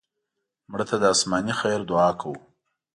مړه 0.71 0.85
ته 0.89 0.95
د 1.01 1.03
آسماني 1.13 1.53
خیر 1.59 1.79
دعا 1.89 2.09
کوو 2.19 2.35